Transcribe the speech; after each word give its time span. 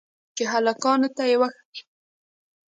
چې 0.35 0.43
هلکانو 0.53 1.09
ته 1.15 1.23
يې 1.29 1.35
وښييم. 1.41 1.85